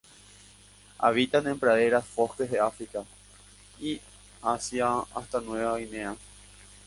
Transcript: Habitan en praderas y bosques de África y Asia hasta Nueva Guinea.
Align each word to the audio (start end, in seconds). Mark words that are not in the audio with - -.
Habitan 0.97 1.45
en 1.45 1.59
praderas 1.59 2.03
y 2.11 2.15
bosques 2.15 2.49
de 2.49 2.59
África 2.59 3.03
y 3.79 4.01
Asia 4.41 4.93
hasta 5.13 5.39
Nueva 5.41 5.77
Guinea. 5.77 6.15